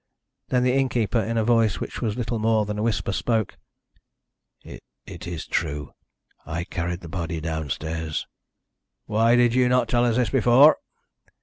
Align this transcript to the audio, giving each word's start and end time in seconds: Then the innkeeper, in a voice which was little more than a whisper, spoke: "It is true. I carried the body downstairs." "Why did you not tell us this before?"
Then 0.49 0.63
the 0.63 0.73
innkeeper, 0.73 1.19
in 1.19 1.37
a 1.37 1.43
voice 1.45 1.79
which 1.79 2.01
was 2.01 2.15
little 2.17 2.39
more 2.39 2.65
than 2.65 2.79
a 2.79 2.81
whisper, 2.81 3.11
spoke: 3.11 3.59
"It 4.63 4.81
is 5.27 5.45
true. 5.45 5.93
I 6.43 6.63
carried 6.63 7.01
the 7.01 7.07
body 7.07 7.39
downstairs." 7.39 8.25
"Why 9.05 9.35
did 9.35 9.53
you 9.53 9.69
not 9.69 9.87
tell 9.87 10.03
us 10.05 10.15
this 10.15 10.31
before?" 10.31 10.79